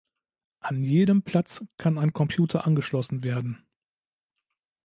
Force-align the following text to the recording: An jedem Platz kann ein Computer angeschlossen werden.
An 0.61 0.83
jedem 0.83 1.21
Platz 1.21 1.63
kann 1.77 1.99
ein 1.99 2.11
Computer 2.11 2.65
angeschlossen 2.65 3.21
werden. 3.21 3.67